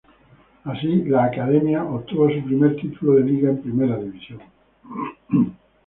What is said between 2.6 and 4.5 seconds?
título de liga en primera división.